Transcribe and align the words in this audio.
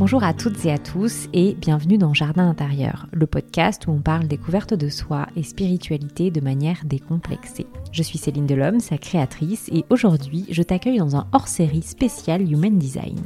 Bonjour 0.00 0.24
à 0.24 0.32
toutes 0.32 0.64
et 0.64 0.72
à 0.72 0.78
tous 0.78 1.28
et 1.34 1.54
bienvenue 1.60 1.98
dans 1.98 2.14
Jardin 2.14 2.48
intérieur, 2.48 3.06
le 3.12 3.26
podcast 3.26 3.86
où 3.86 3.90
on 3.90 4.00
parle 4.00 4.28
découverte 4.28 4.72
de 4.72 4.88
soi 4.88 5.26
et 5.36 5.42
spiritualité 5.42 6.30
de 6.30 6.40
manière 6.40 6.78
décomplexée. 6.86 7.66
Je 7.92 8.02
suis 8.02 8.16
Céline 8.16 8.46
Delhomme, 8.46 8.80
sa 8.80 8.96
créatrice, 8.96 9.68
et 9.70 9.84
aujourd'hui 9.90 10.46
je 10.48 10.62
t'accueille 10.62 10.96
dans 10.96 11.16
un 11.16 11.26
hors-série 11.32 11.82
spécial 11.82 12.50
Human 12.50 12.78
Design. 12.78 13.20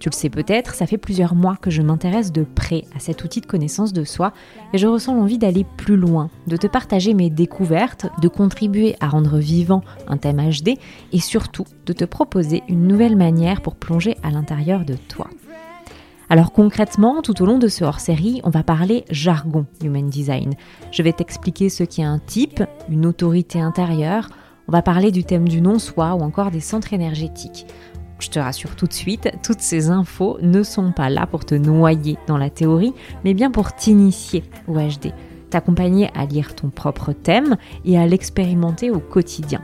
Tu 0.00 0.08
le 0.08 0.14
sais 0.16 0.28
peut-être, 0.28 0.74
ça 0.74 0.88
fait 0.88 0.98
plusieurs 0.98 1.36
mois 1.36 1.54
que 1.54 1.70
je 1.70 1.82
m'intéresse 1.82 2.32
de 2.32 2.42
près 2.42 2.82
à 2.96 2.98
cet 2.98 3.22
outil 3.22 3.40
de 3.40 3.46
connaissance 3.46 3.92
de 3.92 4.02
soi 4.02 4.32
et 4.72 4.78
je 4.78 4.88
ressens 4.88 5.14
l'envie 5.14 5.38
d'aller 5.38 5.64
plus 5.76 5.96
loin, 5.96 6.30
de 6.48 6.56
te 6.56 6.66
partager 6.66 7.14
mes 7.14 7.30
découvertes, 7.30 8.08
de 8.20 8.26
contribuer 8.26 8.96
à 8.98 9.06
rendre 9.06 9.38
vivant 9.38 9.84
un 10.08 10.16
thème 10.16 10.42
HD 10.50 10.80
et 11.12 11.20
surtout 11.20 11.66
de 11.86 11.92
te 11.92 12.04
proposer 12.04 12.64
une 12.68 12.88
nouvelle 12.88 13.14
manière 13.14 13.62
pour 13.62 13.76
plonger 13.76 14.16
à 14.24 14.32
l'intérieur 14.32 14.84
de 14.84 14.96
toi. 14.96 15.28
Alors 16.32 16.50
concrètement, 16.50 17.20
tout 17.20 17.42
au 17.42 17.44
long 17.44 17.58
de 17.58 17.68
ce 17.68 17.84
hors-série, 17.84 18.40
on 18.42 18.48
va 18.48 18.62
parler 18.62 19.04
jargon 19.10 19.66
Human 19.84 20.08
Design. 20.08 20.54
Je 20.90 21.02
vais 21.02 21.12
t'expliquer 21.12 21.68
ce 21.68 21.84
qu'est 21.84 22.04
un 22.04 22.18
type, 22.18 22.62
une 22.88 23.04
autorité 23.04 23.60
intérieure, 23.60 24.30
on 24.66 24.72
va 24.72 24.80
parler 24.80 25.10
du 25.10 25.24
thème 25.24 25.46
du 25.46 25.60
non-soi 25.60 26.14
ou 26.14 26.20
encore 26.22 26.50
des 26.50 26.60
centres 26.60 26.94
énergétiques. 26.94 27.66
Je 28.18 28.30
te 28.30 28.38
rassure 28.38 28.76
tout 28.76 28.86
de 28.86 28.94
suite, 28.94 29.30
toutes 29.42 29.60
ces 29.60 29.90
infos 29.90 30.38
ne 30.40 30.62
sont 30.62 30.92
pas 30.92 31.10
là 31.10 31.26
pour 31.26 31.44
te 31.44 31.54
noyer 31.54 32.16
dans 32.26 32.38
la 32.38 32.48
théorie, 32.48 32.94
mais 33.26 33.34
bien 33.34 33.50
pour 33.50 33.74
t'initier 33.74 34.42
au 34.68 34.78
HD, 34.78 35.12
t'accompagner 35.50 36.08
à 36.14 36.24
lire 36.24 36.54
ton 36.54 36.70
propre 36.70 37.12
thème 37.12 37.58
et 37.84 37.98
à 37.98 38.06
l'expérimenter 38.06 38.90
au 38.90 39.00
quotidien. 39.00 39.62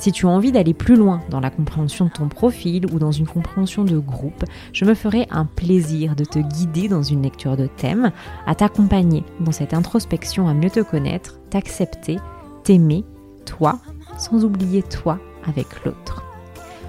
Si 0.00 0.12
tu 0.12 0.24
as 0.24 0.30
envie 0.30 0.50
d'aller 0.50 0.72
plus 0.72 0.96
loin 0.96 1.20
dans 1.28 1.40
la 1.40 1.50
compréhension 1.50 2.06
de 2.06 2.10
ton 2.10 2.28
profil 2.28 2.86
ou 2.90 2.98
dans 2.98 3.12
une 3.12 3.26
compréhension 3.26 3.84
de 3.84 3.98
groupe, 3.98 4.46
je 4.72 4.86
me 4.86 4.94
ferai 4.94 5.26
un 5.30 5.44
plaisir 5.44 6.16
de 6.16 6.24
te 6.24 6.38
guider 6.38 6.88
dans 6.88 7.02
une 7.02 7.22
lecture 7.22 7.54
de 7.54 7.66
thème, 7.66 8.10
à 8.46 8.54
t'accompagner 8.54 9.24
dans 9.40 9.52
cette 9.52 9.74
introspection 9.74 10.48
à 10.48 10.54
mieux 10.54 10.70
te 10.70 10.80
connaître, 10.80 11.38
t'accepter, 11.50 12.16
t'aimer, 12.64 13.04
toi, 13.44 13.78
sans 14.16 14.42
oublier 14.42 14.82
toi 14.82 15.18
avec 15.46 15.66
l'autre. 15.84 16.24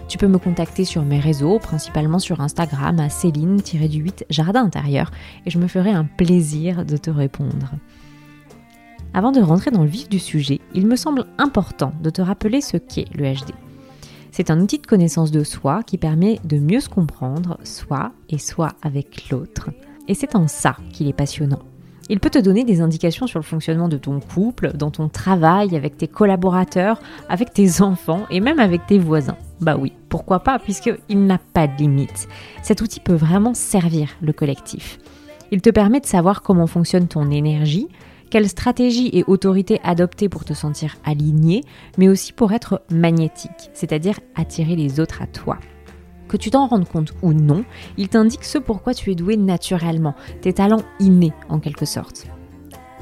Tu 0.08 0.18
peux 0.18 0.28
me 0.28 0.40
contacter 0.40 0.86
sur 0.86 1.04
mes 1.04 1.20
réseaux, 1.20 1.60
principalement 1.60 2.20
sur 2.20 2.40
Instagram 2.40 2.98
à 3.02 3.10
Céline-du-8 3.10 4.24
Jardin 4.30 4.64
intérieur, 4.64 5.12
et 5.46 5.50
je 5.50 5.60
me 5.60 5.68
ferai 5.68 5.92
un 5.92 6.06
plaisir 6.06 6.86
de 6.86 6.96
te 6.96 7.10
répondre. 7.10 7.72
Avant 9.14 9.34
de 9.34 9.42
rentrer 9.42 9.72
dans 9.72 9.84
le 9.84 9.90
vif 9.90 10.08
du 10.08 10.20
sujet, 10.20 10.62
il 10.74 10.88
me 10.88 10.96
semble 10.96 11.26
important 11.38 11.92
de 12.02 12.10
te 12.10 12.22
rappeler 12.22 12.62
ce 12.62 12.78
qu'est 12.78 13.08
le 13.14 13.26
HD. 13.26 13.52
C'est 14.32 14.50
un 14.50 14.62
outil 14.62 14.80
de 14.80 14.88
connaissance 14.88 15.32
de 15.32 15.44
soi 15.44 15.84
qui 15.84 15.98
permet 15.98 16.40
de 16.46 16.58
mieux 16.58 16.80
se 16.80 16.88
comprendre, 16.88 17.58
soi 17.66 18.14
et 18.30 18.38
soi 18.38 18.70
avec 18.82 19.30
l'autre. 19.30 19.70
Et 20.08 20.14
c'est 20.14 20.36
en 20.36 20.48
ça 20.48 20.78
qu'il 20.94 21.10
est 21.10 21.14
passionnant. 21.14 21.60
Il 22.10 22.22
peut 22.22 22.30
te 22.30 22.40
donner 22.40 22.64
des 22.64 22.80
indications 22.80 23.28
sur 23.28 23.40
le 23.40 23.44
fonctionnement 23.44 23.90
de 23.90 23.98
ton 23.98 24.22
couple, 24.22 24.72
dans 24.76 24.92
ton 24.92 25.10
travail, 25.10 25.76
avec 25.76 25.98
tes 25.98 26.08
collaborateurs, 26.08 27.02
avec 27.28 27.54
tes 27.54 27.82
enfants 27.82 28.26
et 28.30 28.40
même 28.40 28.60
avec 28.60 28.86
tes 28.86 28.98
voisins. 28.98 29.38
Bah 29.60 29.76
oui, 29.78 29.92
pourquoi 30.08 30.40
pas, 30.40 30.58
puisqu'il 30.58 31.26
n'a 31.26 31.38
pas 31.38 31.68
de 31.68 31.78
limite. 31.78 32.30
Cet 32.64 32.82
outil 32.82 33.02
peut 33.02 33.14
vraiment 33.14 33.54
servir 33.54 34.10
le 34.22 34.32
collectif. 34.32 35.00
Il 35.52 35.62
te 35.62 35.70
permet 35.70 36.00
de 36.00 36.06
savoir 36.06 36.42
comment 36.42 36.68
fonctionne 36.68 37.08
ton 37.08 37.30
énergie, 37.30 37.88
quelle 38.32 38.50
stratégie 38.50 39.10
et 39.14 39.24
autorité 39.28 39.80
adopter 39.84 40.30
pour 40.30 40.46
te 40.46 40.54
sentir 40.54 40.96
aligné, 41.06 41.64
mais 41.98 42.08
aussi 42.08 42.34
pour 42.34 42.54
être 42.54 42.82
magnétique, 42.90 43.70
c'est-à-dire 43.74 44.20
attirer 44.36 44.76
les 44.76 45.00
autres 45.00 45.22
à 45.22 45.28
toi. 45.28 45.60
Que 46.28 46.38
tu 46.38 46.50
t'en 46.50 46.66
rendes 46.66 46.88
compte 46.88 47.14
ou 47.22 47.34
non, 47.34 47.66
il 47.98 48.08
t'indique 48.08 48.46
ce 48.46 48.58
pourquoi 48.58 48.94
tu 48.94 49.12
es 49.12 49.16
doué 49.16 49.36
naturellement, 49.36 50.16
tes 50.40 50.54
talents 50.54 50.84
innés 51.00 51.34
en 51.50 51.60
quelque 51.60 51.86
sorte. 51.86 52.26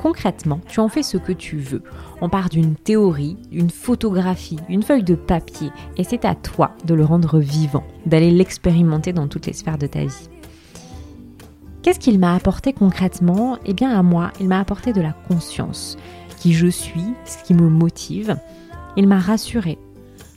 Concrètement, 0.01 0.61
tu 0.67 0.79
en 0.79 0.87
fais 0.87 1.03
ce 1.03 1.17
que 1.17 1.33
tu 1.33 1.57
veux. 1.57 1.83
On 2.21 2.29
part 2.29 2.49
d'une 2.49 2.75
théorie, 2.75 3.37
une 3.51 3.69
photographie, 3.69 4.57
une 4.67 4.81
feuille 4.81 5.03
de 5.03 5.13
papier, 5.13 5.69
et 5.97 6.03
c'est 6.03 6.25
à 6.25 6.33
toi 6.33 6.71
de 6.85 6.95
le 6.95 7.05
rendre 7.05 7.37
vivant, 7.37 7.83
d'aller 8.07 8.31
l'expérimenter 8.31 9.13
dans 9.13 9.27
toutes 9.27 9.45
les 9.45 9.53
sphères 9.53 9.77
de 9.77 9.87
ta 9.87 10.05
vie. 10.05 10.29
Qu'est-ce 11.81 11.99
qu'il 11.99 12.19
m'a 12.19 12.35
apporté 12.35 12.73
concrètement? 12.73 13.57
Eh 13.65 13.73
bien 13.73 13.97
à 13.97 14.03
moi, 14.03 14.31
il 14.39 14.47
m'a 14.47 14.59
apporté 14.59 14.91
de 14.91 15.01
la 15.01 15.13
conscience, 15.13 15.97
qui 16.37 16.53
je 16.53 16.67
suis, 16.67 17.13
ce 17.25 17.41
qui 17.43 17.53
me 17.53 17.69
motive. 17.69 18.37
Il 18.97 19.07
m'a 19.07 19.19
rassuré, 19.19 19.77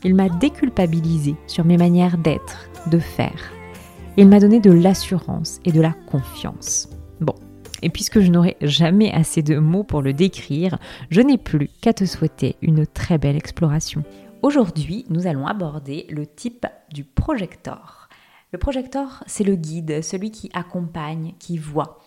il 0.05 0.15
m'a 0.15 0.29
déculpabilisé 0.29 1.35
sur 1.47 1.65
mes 1.65 1.77
manières 1.77 2.19
d'être, 2.19 2.69
de 2.87 2.99
faire. 2.99 3.53
Il 4.17 4.29
m'a 4.29 4.39
donné 4.39 4.61
de 4.61 4.71
l'assurance 4.71 5.59
et 5.65 5.73
de 5.73 5.81
la 5.81 5.93
confiance. 6.07 6.89
Bon, 7.21 7.35
et 7.83 7.89
puisque 7.89 8.21
je 8.21 8.31
n'aurai 8.31 8.57
jamais 8.61 9.13
assez 9.13 9.43
de 9.43 9.59
mots 9.59 9.85
pour 9.85 10.03
le 10.03 10.13
décrire, 10.13 10.79
je 11.11 11.21
n'ai 11.21 11.39
plus 11.39 11.69
qu'à 11.81 11.93
te 11.93 12.05
souhaiter 12.05 12.57
une 12.63 12.87
très 12.87 13.19
belle 13.19 13.37
exploration. 13.37 14.05
Aujourd'hui, 14.43 15.07
nous 15.09 15.27
allons 15.27 15.47
aborder 15.47 16.07
le 16.11 16.27
type 16.27 16.67
du 16.93 17.05
projecteur. 17.05 18.02
Le 18.53 18.59
projecteur, 18.59 19.25
c'est 19.27 19.45
le 19.45 19.57
guide, 19.57 20.03
celui 20.05 20.31
qui 20.31 20.51
accompagne, 20.53 21.33
qui 21.39 21.57
voit. 21.57 22.01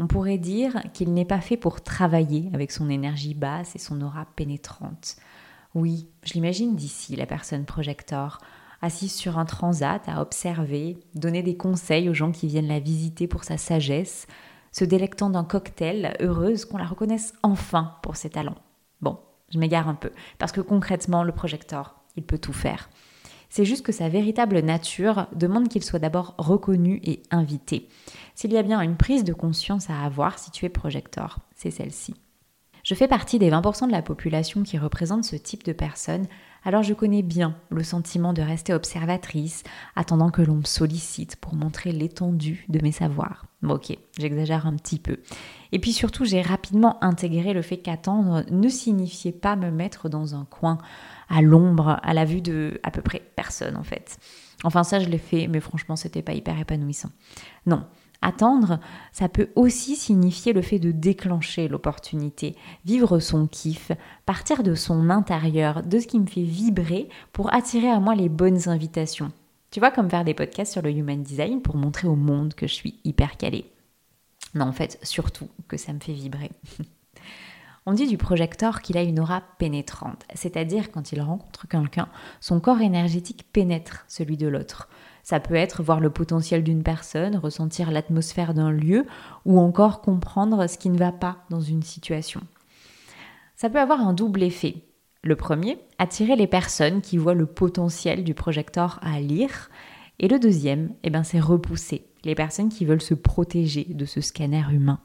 On 0.00 0.08
pourrait 0.08 0.38
dire 0.38 0.82
qu'il 0.92 1.14
n'est 1.14 1.24
pas 1.24 1.40
fait 1.40 1.56
pour 1.56 1.82
travailler 1.82 2.50
avec 2.52 2.72
son 2.72 2.90
énergie 2.90 3.34
basse 3.34 3.76
et 3.76 3.78
son 3.78 4.02
aura 4.02 4.26
pénétrante. 4.34 5.14
Oui, 5.72 6.08
je 6.24 6.34
l'imagine 6.34 6.74
d'ici, 6.74 7.14
la 7.14 7.26
personne 7.26 7.64
projecteur, 7.64 8.40
assise 8.82 9.14
sur 9.14 9.38
un 9.38 9.44
transat 9.44 10.02
à 10.08 10.20
observer, 10.20 10.98
donner 11.14 11.44
des 11.44 11.56
conseils 11.56 12.08
aux 12.08 12.14
gens 12.14 12.32
qui 12.32 12.48
viennent 12.48 12.66
la 12.66 12.80
visiter 12.80 13.28
pour 13.28 13.44
sa 13.44 13.56
sagesse, 13.56 14.26
se 14.72 14.84
délectant 14.84 15.30
d'un 15.30 15.44
cocktail, 15.44 16.16
heureuse 16.18 16.64
qu'on 16.64 16.78
la 16.78 16.86
reconnaisse 16.86 17.34
enfin 17.44 17.94
pour 18.02 18.16
ses 18.16 18.30
talents. 18.30 18.58
Bon, 19.00 19.20
je 19.48 19.60
m'égare 19.60 19.88
un 19.88 19.94
peu, 19.94 20.10
parce 20.38 20.50
que 20.50 20.60
concrètement, 20.60 21.22
le 21.22 21.32
projecteur, 21.32 22.00
il 22.16 22.24
peut 22.24 22.38
tout 22.38 22.52
faire. 22.52 22.90
C'est 23.56 23.64
juste 23.64 23.86
que 23.86 23.92
sa 23.92 24.08
véritable 24.08 24.58
nature 24.58 25.28
demande 25.32 25.68
qu'il 25.68 25.84
soit 25.84 26.00
d'abord 26.00 26.34
reconnu 26.38 26.98
et 27.04 27.22
invité. 27.30 27.88
S'il 28.34 28.52
y 28.52 28.56
a 28.56 28.64
bien 28.64 28.80
une 28.80 28.96
prise 28.96 29.22
de 29.22 29.32
conscience 29.32 29.90
à 29.90 30.00
avoir 30.00 30.40
si 30.40 30.50
tu 30.50 30.64
es 30.64 30.68
projecteur, 30.68 31.38
c'est 31.54 31.70
celle-ci. 31.70 32.16
Je 32.82 32.96
fais 32.96 33.06
partie 33.06 33.38
des 33.38 33.52
20% 33.52 33.86
de 33.86 33.92
la 33.92 34.02
population 34.02 34.64
qui 34.64 34.76
représente 34.76 35.22
ce 35.22 35.36
type 35.36 35.62
de 35.62 35.72
personne, 35.72 36.26
alors 36.64 36.82
je 36.82 36.94
connais 36.94 37.22
bien 37.22 37.56
le 37.70 37.82
sentiment 37.82 38.32
de 38.32 38.42
rester 38.42 38.72
observatrice, 38.72 39.62
attendant 39.96 40.30
que 40.30 40.42
l'on 40.42 40.56
me 40.56 40.64
sollicite 40.64 41.36
pour 41.36 41.54
montrer 41.54 41.92
l'étendue 41.92 42.64
de 42.68 42.80
mes 42.82 42.92
savoirs. 42.92 43.46
Bon 43.62 43.74
ok, 43.74 43.96
j'exagère 44.18 44.66
un 44.66 44.74
petit 44.74 44.98
peu. 44.98 45.18
Et 45.72 45.78
puis 45.78 45.92
surtout, 45.92 46.24
j'ai 46.24 46.42
rapidement 46.42 47.02
intégré 47.02 47.52
le 47.52 47.62
fait 47.62 47.78
qu'attendre 47.78 48.44
ne 48.50 48.68
signifiait 48.68 49.32
pas 49.32 49.56
me 49.56 49.70
mettre 49.70 50.08
dans 50.08 50.34
un 50.34 50.44
coin, 50.44 50.78
à 51.28 51.42
l'ombre, 51.42 51.98
à 52.02 52.14
la 52.14 52.24
vue 52.24 52.42
de 52.42 52.80
à 52.82 52.90
peu 52.90 53.02
près 53.02 53.22
personne 53.36 53.76
en 53.76 53.84
fait. 53.84 54.18
Enfin 54.62 54.84
ça 54.84 55.00
je 55.00 55.08
l'ai 55.08 55.18
fait, 55.18 55.48
mais 55.48 55.60
franchement 55.60 55.96
c'était 55.96 56.22
pas 56.22 56.32
hyper 56.32 56.58
épanouissant. 56.58 57.10
Non, 57.66 57.84
Attendre, 58.26 58.80
ça 59.12 59.28
peut 59.28 59.50
aussi 59.54 59.96
signifier 59.96 60.54
le 60.54 60.62
fait 60.62 60.78
de 60.78 60.92
déclencher 60.92 61.68
l'opportunité, 61.68 62.56
vivre 62.86 63.18
son 63.18 63.46
kiff, 63.46 63.92
partir 64.24 64.62
de 64.62 64.74
son 64.74 65.10
intérieur, 65.10 65.82
de 65.82 65.98
ce 65.98 66.06
qui 66.06 66.18
me 66.18 66.26
fait 66.26 66.42
vibrer 66.42 67.10
pour 67.34 67.52
attirer 67.52 67.90
à 67.90 68.00
moi 68.00 68.14
les 68.14 68.30
bonnes 68.30 68.66
invitations. 68.70 69.30
Tu 69.70 69.78
vois, 69.78 69.90
comme 69.90 70.08
faire 70.08 70.24
des 70.24 70.32
podcasts 70.32 70.72
sur 70.72 70.80
le 70.80 70.90
human 70.90 71.22
design 71.22 71.60
pour 71.60 71.76
montrer 71.76 72.08
au 72.08 72.16
monde 72.16 72.54
que 72.54 72.66
je 72.66 72.72
suis 72.72 72.98
hyper 73.04 73.36
calée. 73.36 73.70
Non, 74.54 74.64
en 74.64 74.72
fait, 74.72 74.98
surtout 75.02 75.48
que 75.68 75.76
ça 75.76 75.92
me 75.92 76.00
fait 76.00 76.14
vibrer. 76.14 76.50
On 77.86 77.92
dit 77.92 78.06
du 78.06 78.16
projecteur 78.16 78.80
qu'il 78.80 78.96
a 78.96 79.02
une 79.02 79.20
aura 79.20 79.42
pénétrante, 79.58 80.24
c'est-à-dire 80.34 80.90
quand 80.90 81.12
il 81.12 81.20
rencontre 81.20 81.68
quelqu'un, 81.68 82.08
son 82.40 82.58
corps 82.58 82.80
énergétique 82.80 83.46
pénètre 83.52 84.06
celui 84.08 84.38
de 84.38 84.48
l'autre. 84.48 84.88
Ça 85.22 85.38
peut 85.38 85.54
être 85.54 85.82
voir 85.82 86.00
le 86.00 86.08
potentiel 86.08 86.62
d'une 86.62 86.82
personne, 86.82 87.36
ressentir 87.36 87.90
l'atmosphère 87.90 88.54
d'un 88.54 88.70
lieu 88.70 89.06
ou 89.44 89.58
encore 89.58 90.00
comprendre 90.00 90.66
ce 90.66 90.78
qui 90.78 90.88
ne 90.88 90.98
va 90.98 91.12
pas 91.12 91.38
dans 91.50 91.60
une 91.60 91.82
situation. 91.82 92.40
Ça 93.54 93.68
peut 93.68 93.80
avoir 93.80 94.00
un 94.00 94.14
double 94.14 94.42
effet. 94.42 94.76
Le 95.22 95.36
premier, 95.36 95.78
attirer 95.98 96.36
les 96.36 96.46
personnes 96.46 97.02
qui 97.02 97.18
voient 97.18 97.34
le 97.34 97.46
potentiel 97.46 98.24
du 98.24 98.34
projecteur 98.34 98.98
à 99.02 99.20
lire. 99.20 99.70
Et 100.18 100.28
le 100.28 100.38
deuxième, 100.38 100.94
eh 101.02 101.10
ben, 101.10 101.22
c'est 101.22 101.40
repousser 101.40 102.06
les 102.24 102.34
personnes 102.34 102.68
qui 102.68 102.84
veulent 102.84 103.02
se 103.02 103.14
protéger 103.14 103.84
de 103.88 104.04
ce 104.04 104.20
scanner 104.20 104.64
humain. 104.70 105.00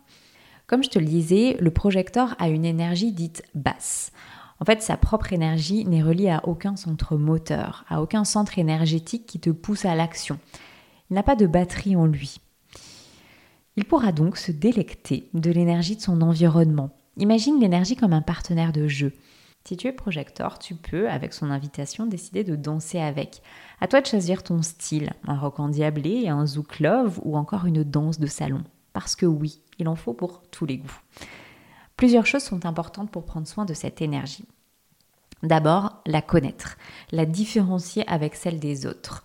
Comme 0.69 0.83
je 0.83 0.89
te 0.89 0.99
le 0.99 1.05
disais, 1.05 1.57
le 1.59 1.71
projecteur 1.71 2.35
a 2.37 2.47
une 2.47 2.63
énergie 2.63 3.11
dite 3.11 3.41
basse. 3.55 4.11
En 4.59 4.65
fait, 4.65 4.83
sa 4.83 4.97
propre 4.97 5.33
énergie 5.33 5.83
n'est 5.85 6.03
reliée 6.03 6.29
à 6.29 6.47
aucun 6.47 6.75
centre 6.75 7.17
moteur, 7.17 7.85
à 7.89 8.03
aucun 8.03 8.23
centre 8.23 8.59
énergétique 8.59 9.25
qui 9.25 9.39
te 9.39 9.49
pousse 9.49 9.85
à 9.85 9.95
l'action. 9.95 10.37
Il 11.09 11.15
n'a 11.15 11.23
pas 11.23 11.35
de 11.35 11.47
batterie 11.47 11.95
en 11.95 12.05
lui. 12.05 12.39
Il 13.77 13.85
pourra 13.85 14.11
donc 14.11 14.37
se 14.37 14.51
délecter 14.51 15.27
de 15.33 15.49
l'énergie 15.49 15.95
de 15.95 16.01
son 16.01 16.21
environnement. 16.21 16.91
Imagine 17.17 17.59
l'énergie 17.59 17.95
comme 17.95 18.13
un 18.13 18.21
partenaire 18.21 18.71
de 18.71 18.87
jeu. 18.87 19.13
Si 19.63 19.75
tu 19.75 19.87
es 19.87 19.91
projecteur, 19.91 20.59
tu 20.59 20.75
peux, 20.75 21.09
avec 21.09 21.33
son 21.33 21.49
invitation, 21.49 22.05
décider 22.05 22.43
de 22.43 22.55
danser 22.55 22.99
avec. 22.99 23.41
À 23.81 23.87
toi 23.87 24.01
de 24.01 24.05
choisir 24.05 24.43
ton 24.43 24.61
style, 24.61 25.13
un 25.25 25.35
rock 25.35 25.59
endiablé, 25.59 26.27
un 26.27 26.45
zouk 26.45 26.79
love 26.79 27.19
ou 27.23 27.37
encore 27.37 27.65
une 27.65 27.83
danse 27.83 28.19
de 28.19 28.27
salon. 28.27 28.63
Parce 28.99 29.15
que 29.15 29.25
oui, 29.25 29.61
il 29.77 29.87
en 29.87 29.95
faut 29.95 30.11
pour 30.11 30.41
tous 30.51 30.65
les 30.65 30.79
goûts. 30.79 30.99
Plusieurs 31.95 32.25
choses 32.25 32.43
sont 32.43 32.65
importantes 32.65 33.09
pour 33.09 33.23
prendre 33.23 33.47
soin 33.47 33.63
de 33.63 33.73
cette 33.73 34.01
énergie. 34.01 34.43
D'abord, 35.41 36.01
la 36.05 36.21
connaître, 36.21 36.75
la 37.13 37.25
différencier 37.25 38.05
avec 38.09 38.35
celle 38.35 38.59
des 38.59 38.85
autres. 38.85 39.23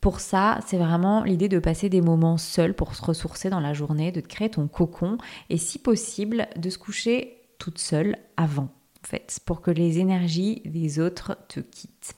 Pour 0.00 0.18
ça, 0.18 0.58
c'est 0.66 0.78
vraiment 0.78 1.22
l'idée 1.22 1.48
de 1.48 1.60
passer 1.60 1.88
des 1.88 2.00
moments 2.00 2.38
seuls 2.38 2.74
pour 2.74 2.96
se 2.96 3.04
ressourcer 3.04 3.50
dans 3.50 3.60
la 3.60 3.72
journée, 3.72 4.10
de 4.10 4.20
créer 4.20 4.50
ton 4.50 4.66
cocon 4.66 5.16
et 5.48 5.58
si 5.58 5.78
possible 5.78 6.48
de 6.56 6.70
se 6.70 6.78
coucher 6.78 7.40
toute 7.58 7.78
seule 7.78 8.16
avant, 8.36 8.74
en 9.04 9.06
fait, 9.06 9.38
pour 9.46 9.60
que 9.60 9.70
les 9.70 10.00
énergies 10.00 10.60
des 10.64 10.98
autres 10.98 11.38
te 11.46 11.60
quittent. 11.60 12.16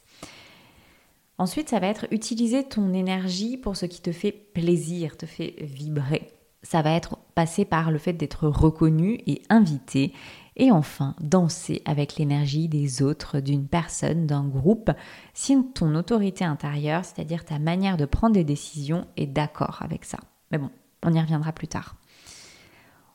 Ensuite, 1.37 1.69
ça 1.69 1.79
va 1.79 1.88
être 1.88 2.06
utiliser 2.11 2.65
ton 2.65 2.94
énergie 2.94 3.59
pour 3.59 3.76
ce 3.76 3.85
qui 3.85 4.00
te 4.00 4.12
fait 4.12 4.33
plaisir, 4.33 5.19
te 5.19 5.26
fait 5.26 5.56
vibrer. 5.61 6.40
Ça 6.62 6.83
va 6.83 6.93
être 6.93 7.19
passer 7.35 7.65
par 7.65 7.91
le 7.91 7.99
fait 7.99 8.12
d'être 8.12 8.47
reconnu 8.47 9.19
et 9.27 9.43
invité. 9.49 10.12
Et 10.57 10.71
enfin, 10.71 11.15
danser 11.21 11.81
avec 11.87 12.17
l'énergie 12.17 12.69
des 12.69 13.03
autres, 13.03 13.41
d'une 13.41 13.67
personne, 13.67 14.27
d'un 14.27 14.45
groupe, 14.45 14.91
si 15.33 15.57
ton 15.73 15.95
autorité 15.95 16.45
intérieure, 16.45 17.05
c'est-à-dire 17.05 17.45
ta 17.47 17.59
manière 17.59 17.97
de 17.97 18.05
prendre 18.05 18.35
des 18.35 18.45
décisions, 18.45 19.07
est 19.17 19.27
d'accord 19.27 19.79
avec 19.81 20.05
ça. 20.05 20.19
Mais 20.51 20.59
bon, 20.59 20.71
on 21.03 21.15
y 21.15 21.21
reviendra 21.21 21.53
plus 21.53 21.69
tard. 21.69 21.97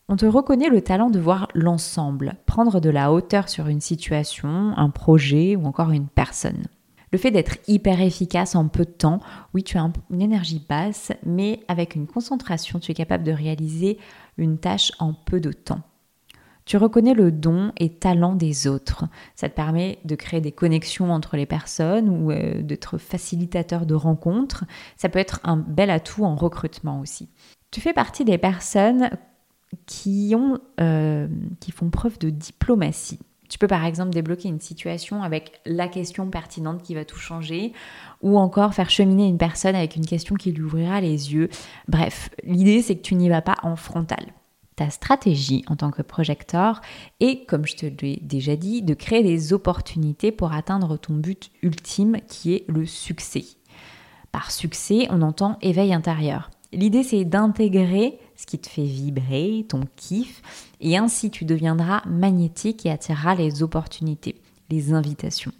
On 0.07 0.15
te 0.15 0.25
reconnaît 0.25 0.69
le 0.69 0.81
talent 0.81 1.09
de 1.09 1.19
voir 1.19 1.47
l'ensemble, 1.55 2.35
prendre 2.45 2.79
de 2.79 2.89
la 2.89 3.11
hauteur 3.11 3.49
sur 3.49 3.67
une 3.67 3.81
situation, 3.81 4.73
un 4.77 4.89
projet 4.89 5.55
ou 5.55 5.65
encore 5.65 5.91
une 5.91 6.07
personne. 6.07 6.67
Le 7.15 7.19
fait 7.19 7.31
d'être 7.31 7.59
hyper 7.69 8.01
efficace 8.01 8.55
en 8.55 8.67
peu 8.67 8.83
de 8.83 8.91
temps, 8.91 9.21
oui, 9.53 9.63
tu 9.63 9.77
as 9.77 9.89
une 10.11 10.21
énergie 10.21 10.61
basse, 10.67 11.13
mais 11.25 11.61
avec 11.69 11.95
une 11.95 12.07
concentration, 12.07 12.77
tu 12.77 12.91
es 12.91 12.93
capable 12.93 13.23
de 13.23 13.31
réaliser 13.31 13.99
une 14.37 14.57
tâche 14.57 14.91
en 14.99 15.13
peu 15.13 15.39
de 15.39 15.53
temps. 15.53 15.79
Tu 16.65 16.75
reconnais 16.75 17.13
le 17.13 17.31
don 17.31 17.71
et 17.77 17.93
talent 17.93 18.35
des 18.35 18.67
autres. 18.67 19.05
Ça 19.33 19.47
te 19.47 19.55
permet 19.55 19.99
de 20.03 20.15
créer 20.15 20.41
des 20.41 20.51
connexions 20.51 21.09
entre 21.09 21.37
les 21.37 21.45
personnes 21.45 22.09
ou 22.09 22.31
euh, 22.31 22.61
d'être 22.61 22.97
facilitateur 22.97 23.85
de 23.85 23.95
rencontres. 23.95 24.65
Ça 24.97 25.07
peut 25.07 25.19
être 25.19 25.39
un 25.45 25.55
bel 25.55 25.91
atout 25.91 26.25
en 26.25 26.35
recrutement 26.35 26.99
aussi. 26.99 27.29
Tu 27.71 27.79
fais 27.79 27.93
partie 27.93 28.25
des 28.25 28.37
personnes 28.37 29.09
qui, 29.85 30.33
ont, 30.35 30.59
euh, 30.81 31.29
qui 31.61 31.71
font 31.71 31.89
preuve 31.89 32.19
de 32.19 32.29
diplomatie. 32.29 33.19
Tu 33.49 33.57
peux 33.57 33.67
par 33.67 33.85
exemple 33.85 34.11
débloquer 34.11 34.49
une 34.49 34.59
situation 34.59 35.23
avec 35.23 35.59
la 35.65 35.87
question 35.87 36.29
pertinente 36.29 36.81
qui 36.81 36.95
va 36.95 37.05
tout 37.05 37.19
changer, 37.19 37.73
ou 38.21 38.37
encore 38.37 38.73
faire 38.73 38.89
cheminer 38.89 39.27
une 39.27 39.37
personne 39.37 39.75
avec 39.75 39.95
une 39.95 40.05
question 40.05 40.35
qui 40.35 40.51
lui 40.51 40.63
ouvrira 40.63 41.01
les 41.01 41.33
yeux. 41.33 41.49
Bref, 41.87 42.29
l'idée 42.43 42.81
c'est 42.81 42.95
que 42.95 43.03
tu 43.03 43.15
n'y 43.15 43.29
vas 43.29 43.41
pas 43.41 43.57
en 43.63 43.75
frontal. 43.75 44.25
Ta 44.75 44.89
stratégie 44.89 45.63
en 45.67 45.77
tant 45.77 45.91
que 45.91 46.01
projecteur 46.01 46.81
est, 47.21 47.45
comme 47.45 47.65
je 47.65 47.75
te 47.75 47.85
l'ai 47.85 48.19
déjà 48.21 48.57
dit, 48.57 48.81
de 48.81 48.93
créer 48.93 49.23
des 49.23 49.53
opportunités 49.53 50.33
pour 50.33 50.51
atteindre 50.51 50.97
ton 50.97 51.13
but 51.13 51.49
ultime 51.61 52.17
qui 52.27 52.55
est 52.55 52.65
le 52.67 52.85
succès. 52.85 53.45
Par 54.33 54.51
succès, 54.51 55.07
on 55.11 55.21
entend 55.21 55.57
éveil 55.61 55.93
intérieur. 55.93 56.51
L'idée 56.73 57.03
c'est 57.03 57.23
d'intégrer 57.23 58.19
ce 58.35 58.45
qui 58.45 58.59
te 58.59 58.69
fait 58.69 58.83
vibrer, 58.83 59.65
ton 59.67 59.81
kiff, 59.95 60.41
et 60.81 60.97
ainsi 60.97 61.31
tu 61.31 61.45
deviendras 61.45 62.01
magnétique 62.05 62.85
et 62.85 62.91
attireras 62.91 63.35
les 63.35 63.63
opportunités, 63.63 64.41
les 64.69 64.93
invitations. 64.93 65.51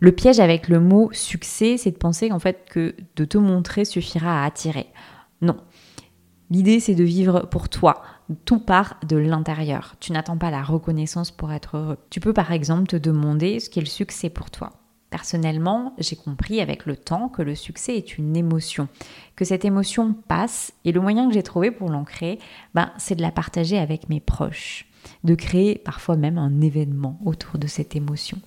Le 0.00 0.12
piège 0.12 0.40
avec 0.40 0.68
le 0.68 0.80
mot 0.80 1.10
succès, 1.12 1.76
c'est 1.78 1.90
de 1.90 1.96
penser 1.96 2.30
en 2.30 2.38
fait 2.38 2.66
que 2.68 2.94
de 3.16 3.24
te 3.24 3.38
montrer 3.38 3.84
suffira 3.84 4.42
à 4.42 4.46
attirer. 4.46 4.86
Non. 5.40 5.56
L'idée, 6.50 6.80
c'est 6.80 6.94
de 6.94 7.04
vivre 7.04 7.48
pour 7.50 7.68
toi. 7.68 8.02
Tout 8.44 8.60
part 8.60 8.98
de 9.06 9.16
l'intérieur. 9.16 9.94
Tu 10.00 10.12
n'attends 10.12 10.36
pas 10.36 10.50
la 10.50 10.62
reconnaissance 10.62 11.30
pour 11.30 11.52
être 11.52 11.76
heureux. 11.76 11.98
Tu 12.10 12.20
peux 12.20 12.32
par 12.32 12.52
exemple 12.52 12.86
te 12.86 12.96
demander 12.96 13.58
ce 13.58 13.70
qu'est 13.70 13.80
le 13.80 13.86
succès 13.86 14.30
pour 14.30 14.50
toi. 14.50 14.72
Personnellement, 15.10 15.94
j'ai 15.98 16.16
compris 16.16 16.60
avec 16.60 16.84
le 16.84 16.96
temps 16.96 17.28
que 17.28 17.42
le 17.42 17.54
succès 17.54 17.96
est 17.96 18.18
une 18.18 18.36
émotion, 18.36 18.88
que 19.36 19.44
cette 19.44 19.64
émotion 19.64 20.14
passe 20.26 20.72
et 20.84 20.92
le 20.92 21.00
moyen 21.00 21.28
que 21.28 21.34
j'ai 21.34 21.44
trouvé 21.44 21.70
pour 21.70 21.90
l'ancrer, 21.90 22.38
ben, 22.74 22.90
c'est 22.98 23.14
de 23.14 23.22
la 23.22 23.30
partager 23.30 23.78
avec 23.78 24.08
mes 24.08 24.20
proches, 24.20 24.86
de 25.22 25.34
créer 25.34 25.76
parfois 25.76 26.16
même 26.16 26.38
un 26.38 26.60
événement 26.60 27.20
autour 27.24 27.58
de 27.58 27.68
cette 27.68 27.94
émotion. 27.94 28.38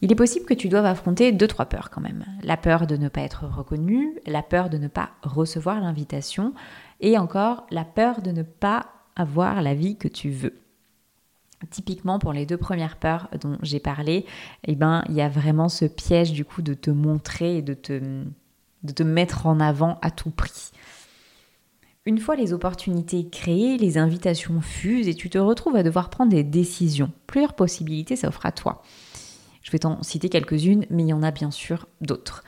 Il 0.00 0.12
est 0.12 0.16
possible 0.16 0.46
que 0.46 0.54
tu 0.54 0.68
doives 0.68 0.86
affronter 0.86 1.32
deux, 1.32 1.48
trois 1.48 1.66
peurs 1.66 1.90
quand 1.90 2.00
même. 2.00 2.24
La 2.42 2.56
peur 2.56 2.86
de 2.86 2.96
ne 2.96 3.08
pas 3.08 3.22
être 3.22 3.46
reconnu, 3.46 4.18
la 4.26 4.42
peur 4.42 4.70
de 4.70 4.78
ne 4.78 4.88
pas 4.88 5.10
recevoir 5.22 5.80
l'invitation 5.80 6.54
et 7.00 7.18
encore 7.18 7.66
la 7.70 7.84
peur 7.84 8.22
de 8.22 8.30
ne 8.30 8.42
pas 8.42 8.86
avoir 9.16 9.60
la 9.60 9.74
vie 9.74 9.96
que 9.96 10.08
tu 10.08 10.30
veux. 10.30 10.54
Typiquement 11.70 12.18
pour 12.18 12.32
les 12.32 12.46
deux 12.46 12.56
premières 12.56 12.96
peurs 12.96 13.28
dont 13.40 13.58
j'ai 13.62 13.80
parlé, 13.80 14.24
eh 14.64 14.76
ben, 14.76 15.02
il 15.08 15.14
y 15.14 15.20
a 15.20 15.28
vraiment 15.28 15.68
ce 15.68 15.84
piège 15.84 16.32
du 16.32 16.44
coup 16.44 16.62
de 16.62 16.74
te 16.74 16.90
montrer 16.90 17.58
et 17.58 17.62
de 17.62 17.74
te, 17.74 18.00
de 18.82 18.92
te 18.92 19.02
mettre 19.02 19.46
en 19.46 19.58
avant 19.58 19.98
à 20.00 20.10
tout 20.10 20.30
prix. 20.30 20.70
Une 22.06 22.18
fois 22.18 22.36
les 22.36 22.52
opportunités 22.52 23.28
créées, 23.28 23.76
les 23.76 23.98
invitations 23.98 24.60
fusent 24.60 25.08
et 25.08 25.14
tu 25.14 25.28
te 25.28 25.36
retrouves 25.36 25.76
à 25.76 25.82
devoir 25.82 26.10
prendre 26.10 26.30
des 26.30 26.44
décisions. 26.44 27.10
Plusieurs 27.26 27.54
possibilités 27.54 28.16
s'offrent 28.16 28.46
à 28.46 28.52
toi. 28.52 28.82
Je 29.62 29.70
vais 29.70 29.80
t'en 29.80 30.02
citer 30.02 30.30
quelques-unes, 30.30 30.86
mais 30.88 31.02
il 31.02 31.08
y 31.08 31.12
en 31.12 31.22
a 31.22 31.32
bien 31.32 31.50
sûr 31.50 31.86
d'autres. 32.00 32.44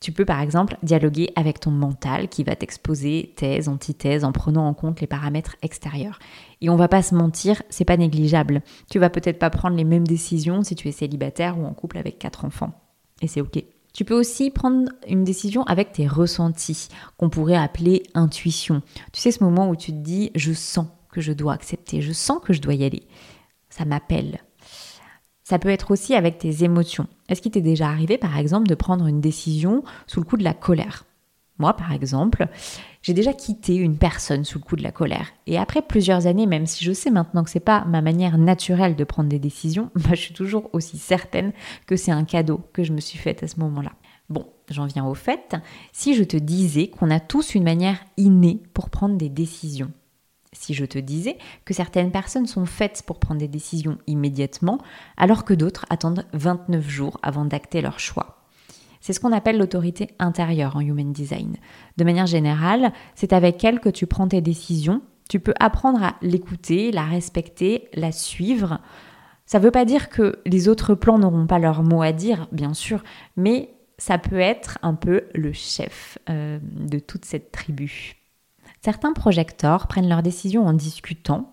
Tu 0.00 0.12
peux 0.12 0.24
par 0.24 0.40
exemple 0.40 0.78
dialoguer 0.82 1.30
avec 1.36 1.60
ton 1.60 1.70
mental 1.70 2.28
qui 2.28 2.42
va 2.42 2.56
t'exposer 2.56 3.34
thèse, 3.36 3.68
antithèse 3.68 4.24
en 4.24 4.32
prenant 4.32 4.66
en 4.66 4.72
compte 4.72 5.02
les 5.02 5.06
paramètres 5.06 5.56
extérieurs. 5.60 6.18
Et 6.62 6.70
on 6.70 6.76
va 6.76 6.88
pas 6.88 7.02
se 7.02 7.14
mentir, 7.14 7.62
c'est 7.68 7.84
pas 7.84 7.98
négligeable. 7.98 8.62
Tu 8.90 8.98
vas 8.98 9.10
peut-être 9.10 9.38
pas 9.38 9.50
prendre 9.50 9.76
les 9.76 9.84
mêmes 9.84 10.06
décisions 10.06 10.62
si 10.62 10.74
tu 10.74 10.88
es 10.88 10.92
célibataire 10.92 11.58
ou 11.58 11.66
en 11.66 11.74
couple 11.74 11.98
avec 11.98 12.18
quatre 12.18 12.46
enfants. 12.46 12.72
Et 13.20 13.26
c'est 13.26 13.42
ok. 13.42 13.62
Tu 13.92 14.04
peux 14.04 14.18
aussi 14.18 14.50
prendre 14.50 14.90
une 15.06 15.24
décision 15.24 15.64
avec 15.64 15.92
tes 15.92 16.06
ressentis, 16.06 16.88
qu'on 17.18 17.28
pourrait 17.28 17.56
appeler 17.56 18.04
intuition. 18.14 18.82
Tu 19.12 19.20
sais 19.20 19.32
ce 19.32 19.44
moment 19.44 19.68
où 19.68 19.76
tu 19.76 19.92
te 19.92 19.98
dis 19.98 20.30
je 20.34 20.52
sens 20.52 20.86
que 21.12 21.20
je 21.20 21.32
dois 21.32 21.52
accepter, 21.52 22.00
je 22.00 22.12
sens 22.12 22.38
que 22.42 22.52
je 22.52 22.62
dois 22.62 22.74
y 22.74 22.84
aller. 22.84 23.02
Ça 23.68 23.84
m'appelle, 23.84 24.40
ça 25.50 25.58
peut 25.58 25.68
être 25.68 25.90
aussi 25.90 26.14
avec 26.14 26.38
tes 26.38 26.62
émotions. 26.62 27.08
Est-ce 27.28 27.42
qu'il 27.42 27.50
t'est 27.50 27.60
déjà 27.60 27.88
arrivé, 27.88 28.18
par 28.18 28.38
exemple, 28.38 28.68
de 28.68 28.76
prendre 28.76 29.08
une 29.08 29.20
décision 29.20 29.82
sous 30.06 30.20
le 30.20 30.24
coup 30.24 30.36
de 30.36 30.44
la 30.44 30.54
colère? 30.54 31.06
Moi, 31.58 31.74
par 31.74 31.92
exemple, 31.92 32.46
j'ai 33.02 33.14
déjà 33.14 33.32
quitté 33.32 33.74
une 33.74 33.96
personne 33.96 34.44
sous 34.44 34.60
le 34.60 34.64
coup 34.64 34.76
de 34.76 34.84
la 34.84 34.92
colère. 34.92 35.32
Et 35.48 35.58
après 35.58 35.82
plusieurs 35.82 36.28
années, 36.28 36.46
même 36.46 36.66
si 36.66 36.84
je 36.84 36.92
sais 36.92 37.10
maintenant 37.10 37.42
que 37.42 37.50
c'est 37.50 37.58
pas 37.58 37.84
ma 37.86 38.00
manière 38.00 38.38
naturelle 38.38 38.94
de 38.94 39.02
prendre 39.02 39.28
des 39.28 39.40
décisions, 39.40 39.90
bah, 39.96 40.10
je 40.12 40.20
suis 40.20 40.34
toujours 40.34 40.70
aussi 40.72 40.98
certaine 40.98 41.52
que 41.88 41.96
c'est 41.96 42.12
un 42.12 42.22
cadeau 42.22 42.60
que 42.72 42.84
je 42.84 42.92
me 42.92 43.00
suis 43.00 43.18
fait 43.18 43.42
à 43.42 43.48
ce 43.48 43.58
moment-là. 43.58 43.90
Bon, 44.28 44.46
j'en 44.68 44.86
viens 44.86 45.04
au 45.04 45.14
fait. 45.14 45.56
Si 45.90 46.14
je 46.14 46.22
te 46.22 46.36
disais 46.36 46.86
qu'on 46.86 47.10
a 47.10 47.18
tous 47.18 47.56
une 47.56 47.64
manière 47.64 47.98
innée 48.16 48.62
pour 48.72 48.88
prendre 48.88 49.16
des 49.16 49.28
décisions, 49.28 49.90
si 50.52 50.74
je 50.74 50.84
te 50.84 50.98
disais 50.98 51.38
que 51.64 51.74
certaines 51.74 52.10
personnes 52.10 52.46
sont 52.46 52.66
faites 52.66 53.02
pour 53.06 53.20
prendre 53.20 53.40
des 53.40 53.48
décisions 53.48 53.98
immédiatement, 54.06 54.78
alors 55.16 55.44
que 55.44 55.54
d'autres 55.54 55.86
attendent 55.90 56.26
29 56.32 56.88
jours 56.88 57.18
avant 57.22 57.44
d'acter 57.44 57.80
leur 57.80 58.00
choix. 58.00 58.40
C'est 59.00 59.12
ce 59.12 59.20
qu'on 59.20 59.32
appelle 59.32 59.58
l'autorité 59.58 60.10
intérieure 60.18 60.76
en 60.76 60.80
Human 60.80 61.12
Design. 61.12 61.56
De 61.96 62.04
manière 62.04 62.26
générale, 62.26 62.92
c'est 63.14 63.32
avec 63.32 63.64
elle 63.64 63.80
que 63.80 63.88
tu 63.88 64.06
prends 64.06 64.28
tes 64.28 64.42
décisions. 64.42 65.00
Tu 65.28 65.40
peux 65.40 65.54
apprendre 65.58 66.02
à 66.02 66.16
l'écouter, 66.20 66.90
la 66.90 67.04
respecter, 67.04 67.88
la 67.94 68.12
suivre. 68.12 68.80
Ça 69.46 69.58
ne 69.58 69.64
veut 69.64 69.70
pas 69.70 69.84
dire 69.84 70.10
que 70.10 70.40
les 70.44 70.68
autres 70.68 70.94
plans 70.94 71.18
n'auront 71.18 71.46
pas 71.46 71.58
leur 71.58 71.82
mot 71.82 72.02
à 72.02 72.12
dire, 72.12 72.48
bien 72.52 72.74
sûr, 72.74 73.02
mais 73.36 73.70
ça 73.96 74.18
peut 74.18 74.38
être 74.38 74.78
un 74.82 74.94
peu 74.94 75.24
le 75.34 75.52
chef 75.52 76.18
euh, 76.28 76.58
de 76.62 76.98
toute 76.98 77.24
cette 77.24 77.52
tribu. 77.52 78.19
Certains 78.82 79.12
projecteurs 79.12 79.86
prennent 79.86 80.08
leurs 80.08 80.22
décisions 80.22 80.66
en 80.66 80.72
discutant, 80.72 81.52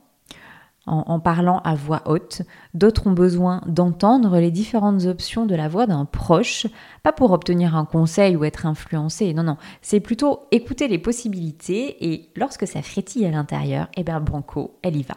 en, 0.86 1.19
parlant 1.19 1.60
à 1.65 1.75
voix 1.75 2.03
haute. 2.05 2.43
D'autres 2.74 3.07
ont 3.07 3.12
besoin 3.12 3.62
d'entendre 3.67 4.39
les 4.39 4.51
différentes 4.51 5.03
options 5.05 5.46
de 5.46 5.53
la 5.53 5.67
voix 5.67 5.86
d'un 5.86 6.05
proche, 6.05 6.67
pas 7.03 7.12
pour 7.12 7.31
obtenir 7.31 7.75
un 7.75 7.84
conseil 7.84 8.38
ou 8.38 8.46
être 8.46 8.65
influencé. 8.65 9.34
Non, 9.34 9.43
non, 9.43 9.57
c'est 9.81 10.00
plutôt 10.00 10.48
écouter 10.51 10.88
les 10.88 10.98
possibilités 11.00 12.13
et 12.13 12.29
lorsque 12.38 12.65
ça 12.65 12.81
frétille 12.81 13.25
à 13.25 13.31
l'intérieur, 13.31 13.89
eh 13.98 14.03
bien 14.03 14.22
Branco, 14.22 14.79
elle 14.81 14.96
y 14.96 15.03
va. 15.03 15.15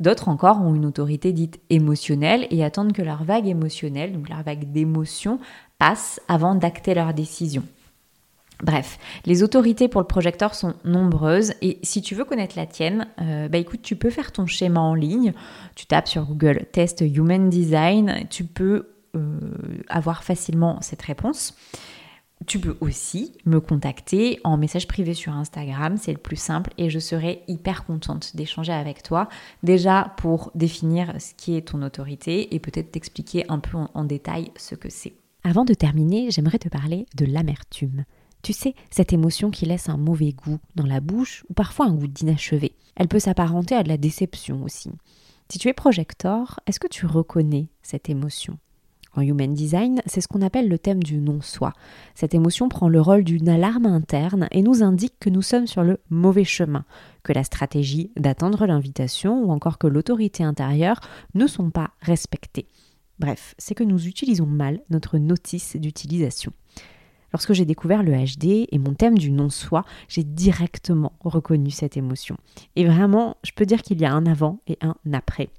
D'autres 0.00 0.28
encore 0.28 0.62
ont 0.62 0.74
une 0.74 0.86
autorité 0.86 1.34
dite 1.34 1.60
émotionnelle 1.68 2.46
et 2.48 2.64
attendent 2.64 2.94
que 2.94 3.02
leur 3.02 3.22
vague 3.24 3.46
émotionnelle, 3.46 4.14
donc 4.14 4.30
leur 4.30 4.42
vague 4.42 4.72
d'émotion, 4.72 5.38
passe 5.78 6.22
avant 6.26 6.54
d'acter 6.54 6.94
leur 6.94 7.12
décision. 7.12 7.62
Bref, 8.62 8.98
les 9.24 9.42
autorités 9.42 9.88
pour 9.88 10.00
le 10.00 10.06
projecteur 10.06 10.54
sont 10.54 10.74
nombreuses 10.84 11.54
et 11.62 11.78
si 11.82 12.02
tu 12.02 12.14
veux 12.14 12.24
connaître 12.24 12.56
la 12.56 12.66
tienne, 12.66 13.06
euh, 13.20 13.48
bah 13.48 13.58
écoute, 13.58 13.80
tu 13.82 13.96
peux 13.96 14.10
faire 14.10 14.32
ton 14.32 14.46
schéma 14.46 14.80
en 14.80 14.94
ligne. 14.94 15.32
Tu 15.74 15.86
tapes 15.86 16.08
sur 16.08 16.26
Google 16.26 16.66
Test 16.72 17.00
Human 17.00 17.48
Design, 17.48 18.26
tu 18.28 18.44
peux 18.44 18.90
euh, 19.16 19.38
avoir 19.88 20.24
facilement 20.24 20.78
cette 20.82 21.02
réponse. 21.02 21.54
Tu 22.46 22.58
peux 22.58 22.76
aussi 22.80 23.32
me 23.44 23.60
contacter 23.60 24.40
en 24.44 24.56
message 24.56 24.88
privé 24.88 25.12
sur 25.12 25.32
Instagram, 25.34 25.96
c'est 25.98 26.12
le 26.12 26.18
plus 26.18 26.36
simple 26.40 26.72
et 26.78 26.88
je 26.88 26.98
serai 26.98 27.42
hyper 27.48 27.84
contente 27.84 28.34
d'échanger 28.34 28.72
avec 28.72 29.02
toi. 29.02 29.28
Déjà 29.62 30.14
pour 30.16 30.50
définir 30.54 31.12
ce 31.18 31.34
qui 31.34 31.56
est 31.56 31.68
ton 31.68 31.82
autorité 31.82 32.54
et 32.54 32.58
peut-être 32.58 32.92
t'expliquer 32.92 33.44
un 33.50 33.58
peu 33.58 33.76
en 33.92 34.04
détail 34.04 34.52
ce 34.56 34.74
que 34.74 34.88
c'est. 34.88 35.12
Avant 35.44 35.64
de 35.64 35.74
terminer, 35.74 36.30
j'aimerais 36.30 36.58
te 36.58 36.68
parler 36.68 37.06
de 37.14 37.26
l'amertume. 37.26 38.04
Tu 38.42 38.52
sais, 38.52 38.74
cette 38.90 39.12
émotion 39.12 39.50
qui 39.50 39.66
laisse 39.66 39.88
un 39.88 39.96
mauvais 39.96 40.32
goût 40.32 40.58
dans 40.74 40.86
la 40.86 41.00
bouche 41.00 41.44
ou 41.48 41.54
parfois 41.54 41.86
un 41.86 41.94
goût 41.94 42.06
d'inachevé. 42.06 42.72
Elle 42.96 43.08
peut 43.08 43.18
s'apparenter 43.18 43.74
à 43.74 43.82
de 43.82 43.88
la 43.88 43.96
déception 43.96 44.62
aussi. 44.62 44.90
Si 45.48 45.58
tu 45.58 45.68
es 45.68 45.72
projecteur, 45.72 46.60
est-ce 46.66 46.80
que 46.80 46.86
tu 46.86 47.06
reconnais 47.06 47.68
cette 47.82 48.08
émotion? 48.08 48.58
En 49.16 49.22
Human 49.22 49.52
Design, 49.52 50.00
c'est 50.06 50.20
ce 50.20 50.28
qu'on 50.28 50.42
appelle 50.42 50.68
le 50.68 50.78
thème 50.78 51.02
du 51.02 51.18
non-soi. 51.18 51.72
Cette 52.14 52.34
émotion 52.34 52.68
prend 52.68 52.88
le 52.88 53.00
rôle 53.00 53.24
d'une 53.24 53.48
alarme 53.48 53.86
interne 53.86 54.46
et 54.52 54.62
nous 54.62 54.84
indique 54.84 55.18
que 55.18 55.30
nous 55.30 55.42
sommes 55.42 55.66
sur 55.66 55.82
le 55.82 55.98
mauvais 56.10 56.44
chemin, 56.44 56.84
que 57.24 57.32
la 57.32 57.42
stratégie 57.42 58.12
d'attendre 58.16 58.66
l'invitation 58.66 59.42
ou 59.42 59.50
encore 59.50 59.78
que 59.78 59.88
l'autorité 59.88 60.44
intérieure 60.44 61.00
ne 61.34 61.48
sont 61.48 61.70
pas 61.70 61.90
respectées. 62.00 62.68
Bref, 63.18 63.54
c'est 63.58 63.74
que 63.74 63.84
nous 63.84 64.06
utilisons 64.06 64.46
mal 64.46 64.80
notre 64.88 65.18
notice 65.18 65.76
d'utilisation. 65.76 66.52
Lorsque 67.32 67.52
j'ai 67.52 67.64
découvert 67.64 68.02
le 68.02 68.12
HD 68.12 68.66
et 68.70 68.78
mon 68.78 68.94
thème 68.94 69.18
du 69.18 69.30
non-soi, 69.30 69.84
j'ai 70.08 70.24
directement 70.24 71.12
reconnu 71.20 71.70
cette 71.70 71.96
émotion. 71.96 72.36
Et 72.76 72.84
vraiment, 72.84 73.36
je 73.44 73.52
peux 73.52 73.66
dire 73.66 73.82
qu'il 73.82 74.00
y 74.00 74.04
a 74.04 74.12
un 74.12 74.26
avant 74.26 74.60
et 74.66 74.78
un 74.80 74.96
après. 75.12 75.50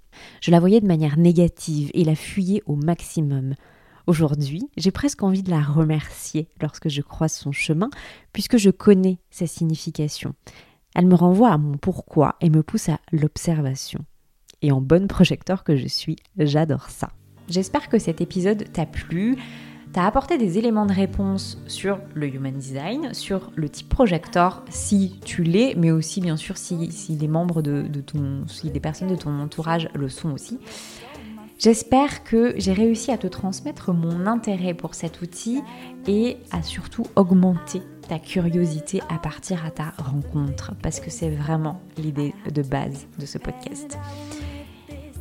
Je 0.41 0.51
la 0.51 0.59
voyais 0.59 0.81
de 0.81 0.87
manière 0.87 1.17
négative 1.17 1.91
et 1.93 2.03
la 2.03 2.15
fuyais 2.15 2.61
au 2.65 2.75
maximum. 2.75 3.55
Aujourd'hui, 4.07 4.63
j'ai 4.77 4.91
presque 4.91 5.23
envie 5.23 5.43
de 5.43 5.51
la 5.51 5.61
remercier 5.61 6.49
lorsque 6.61 6.89
je 6.89 7.01
croise 7.01 7.33
son 7.33 7.51
chemin, 7.51 7.89
puisque 8.33 8.57
je 8.57 8.69
connais 8.69 9.19
sa 9.29 9.47
signification. 9.47 10.33
Elle 10.95 11.07
me 11.07 11.15
renvoie 11.15 11.51
à 11.51 11.57
mon 11.57 11.77
pourquoi 11.77 12.35
et 12.41 12.49
me 12.49 12.63
pousse 12.63 12.89
à 12.89 12.99
l'observation. 13.11 14.03
Et 14.61 14.71
en 14.71 14.81
bonne 14.81 15.07
projecteur 15.07 15.63
que 15.63 15.75
je 15.75 15.87
suis, 15.87 16.17
j'adore 16.37 16.89
ça. 16.89 17.09
J'espère 17.47 17.89
que 17.89 17.99
cet 17.99 18.21
épisode 18.21 18.71
t'a 18.71 18.85
plu. 18.85 19.37
Tu 19.93 19.99
as 19.99 20.05
apporté 20.05 20.37
des 20.37 20.57
éléments 20.57 20.85
de 20.85 20.93
réponse 20.93 21.57
sur 21.67 21.99
le 22.13 22.27
human 22.27 22.53
design, 22.53 23.13
sur 23.13 23.51
le 23.55 23.67
type 23.67 23.89
projector 23.89 24.63
si 24.69 25.19
tu 25.25 25.43
l'es, 25.43 25.73
mais 25.75 25.91
aussi 25.91 26.21
bien 26.21 26.37
sûr 26.37 26.57
si, 26.57 26.89
les 27.09 27.27
membres 27.27 27.61
de, 27.61 27.83
ton, 27.99 28.47
si 28.47 28.69
des 28.69 28.79
personnes 28.79 29.09
de 29.09 29.15
ton 29.15 29.37
entourage 29.41 29.89
le 29.93 30.07
sont 30.07 30.31
aussi. 30.31 30.59
J'espère 31.59 32.23
que 32.23 32.53
j'ai 32.57 32.73
réussi 32.73 33.11
à 33.11 33.17
te 33.17 33.27
transmettre 33.27 33.93
mon 33.93 34.25
intérêt 34.27 34.73
pour 34.73 34.95
cet 34.95 35.21
outil 35.21 35.61
et 36.07 36.37
à 36.51 36.63
surtout 36.63 37.05
augmenter 37.15 37.81
ta 38.07 38.17
curiosité 38.17 39.01
à 39.09 39.19
partir 39.19 39.65
à 39.65 39.71
ta 39.71 39.93
rencontre, 39.97 40.73
parce 40.81 40.99
que 40.99 41.11
c'est 41.11 41.29
vraiment 41.29 41.81
l'idée 41.97 42.33
de 42.51 42.61
base 42.61 43.05
de 43.19 43.25
ce 43.25 43.37
podcast. 43.37 43.97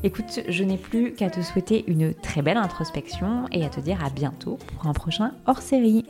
Écoute, 0.03 0.41
je 0.49 0.65
n'ai 0.65 0.79
plus 0.79 1.13
qu'à 1.13 1.29
te 1.29 1.43
souhaiter 1.43 1.85
une 1.87 2.15
très 2.15 2.41
belle 2.41 2.57
introspection 2.57 3.45
et 3.53 3.67
à 3.67 3.69
te 3.69 3.81
dire 3.81 4.03
à 4.03 4.09
bientôt 4.09 4.57
pour 4.57 4.87
un 4.87 4.95
prochain 4.95 5.33
hors 5.47 5.61
série. 5.61 6.07